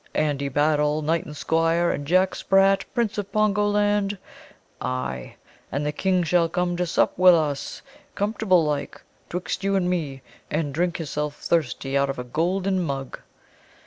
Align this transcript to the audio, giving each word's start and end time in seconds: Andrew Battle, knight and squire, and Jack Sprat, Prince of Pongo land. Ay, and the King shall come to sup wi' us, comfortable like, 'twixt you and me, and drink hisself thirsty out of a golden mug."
Andrew 0.15 0.49
Battle, 0.49 1.03
knight 1.03 1.27
and 1.27 1.37
squire, 1.37 1.91
and 1.91 2.07
Jack 2.07 2.33
Sprat, 2.33 2.85
Prince 2.95 3.19
of 3.19 3.31
Pongo 3.31 3.67
land. 3.67 4.17
Ay, 4.81 5.35
and 5.71 5.85
the 5.85 5.91
King 5.91 6.23
shall 6.23 6.49
come 6.49 6.75
to 6.75 6.87
sup 6.87 7.13
wi' 7.19 7.29
us, 7.29 7.83
comfortable 8.15 8.63
like, 8.65 8.99
'twixt 9.29 9.63
you 9.63 9.75
and 9.75 9.87
me, 9.91 10.23
and 10.49 10.73
drink 10.73 10.97
hisself 10.97 11.35
thirsty 11.43 11.95
out 11.95 12.09
of 12.09 12.17
a 12.17 12.23
golden 12.23 12.81
mug." 12.81 13.19